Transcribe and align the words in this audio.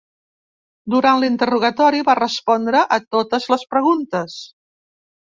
Durant 0.93 1.19
l’interrogatori, 1.23 1.99
va 2.07 2.15
respondre 2.19 2.81
a 2.97 2.99
totes 3.17 3.47
les 3.55 3.67
preguntes. 3.75 4.39